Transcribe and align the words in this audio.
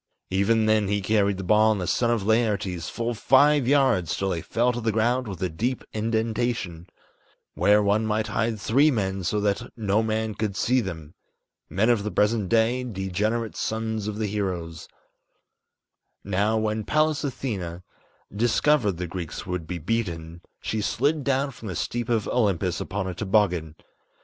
Even 0.31 0.65
then 0.65 0.87
he 0.87 0.99
carried 0.99 1.37
the 1.37 1.43
ball 1.43 1.71
and 1.71 1.79
the 1.79 1.85
son 1.85 2.09
of 2.09 2.23
Laertes 2.25 2.89
Full 2.89 3.13
five 3.13 3.67
yards 3.67 4.17
till 4.17 4.29
they 4.31 4.41
fell 4.41 4.71
to 4.73 4.81
the 4.81 4.91
ground 4.91 5.27
with 5.27 5.43
a 5.43 5.47
deep 5.47 5.83
indentation 5.93 6.87
Where 7.53 7.83
one 7.83 8.07
might 8.07 8.25
hide 8.25 8.59
three 8.59 8.89
men 8.89 9.23
so 9.23 9.39
that 9.41 9.69
no 9.77 10.01
man 10.01 10.33
could 10.33 10.57
see 10.57 10.81
them 10.81 11.13
Men 11.69 11.87
of 11.91 12.01
the 12.01 12.09
present 12.09 12.49
day, 12.49 12.83
degenerate 12.83 13.55
sons 13.55 14.07
of 14.07 14.17
the 14.17 14.25
heroes 14.25 14.87
Now, 16.23 16.57
when 16.57 16.83
Pallas 16.83 17.23
Athene 17.23 17.83
discovered 18.35 18.93
the 18.93 19.05
Greeks 19.05 19.45
would 19.45 19.67
be 19.67 19.77
beaten, 19.77 20.41
She 20.61 20.81
slid 20.81 21.23
down 21.23 21.51
from 21.51 21.67
the 21.67 21.75
steep 21.75 22.09
of 22.09 22.27
Olympus 22.27 22.81
upon 22.81 23.05
a 23.05 23.13
toboggan. 23.13 23.75